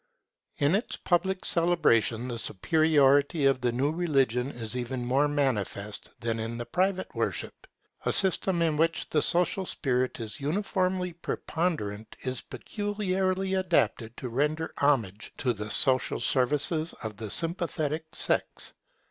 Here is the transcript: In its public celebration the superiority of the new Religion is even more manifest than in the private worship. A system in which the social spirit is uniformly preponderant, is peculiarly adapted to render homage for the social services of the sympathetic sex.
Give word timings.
In 0.57 0.73
its 0.73 0.95
public 0.95 1.45
celebration 1.45 2.27
the 2.27 2.39
superiority 2.39 3.45
of 3.45 3.61
the 3.61 3.71
new 3.71 3.91
Religion 3.91 4.49
is 4.49 4.75
even 4.75 5.05
more 5.05 5.27
manifest 5.27 6.09
than 6.19 6.39
in 6.39 6.57
the 6.57 6.65
private 6.65 7.13
worship. 7.13 7.67
A 8.03 8.11
system 8.11 8.63
in 8.63 8.77
which 8.77 9.07
the 9.11 9.21
social 9.21 9.63
spirit 9.63 10.19
is 10.19 10.39
uniformly 10.39 11.13
preponderant, 11.13 12.15
is 12.23 12.41
peculiarly 12.41 13.53
adapted 13.53 14.17
to 14.17 14.29
render 14.29 14.73
homage 14.79 15.33
for 15.37 15.53
the 15.53 15.69
social 15.69 16.19
services 16.19 16.93
of 17.03 17.17
the 17.17 17.29
sympathetic 17.29 18.07
sex. 18.15 18.73